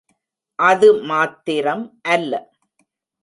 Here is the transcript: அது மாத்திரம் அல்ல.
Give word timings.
அது 0.59 0.87
மாத்திரம் 1.03 1.83
அல்ல. 2.09 2.33